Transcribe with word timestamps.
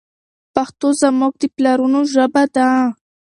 پښتو 0.55 0.87
زموږ 1.01 1.33
د 1.41 1.43
پلرونو 1.55 1.99
ژبه 2.13 2.43
ده. 2.55 2.67